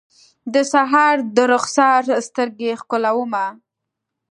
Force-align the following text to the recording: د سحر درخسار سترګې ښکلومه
د 0.53 0.55
سحر 0.71 1.15
درخسار 1.37 2.03
سترګې 2.27 2.71
ښکلومه 2.79 3.45